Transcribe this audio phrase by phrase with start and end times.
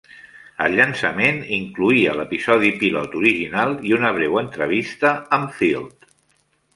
[0.67, 6.09] El llançament incloïa l"episodi pilot original i una breu entrevista amb Field.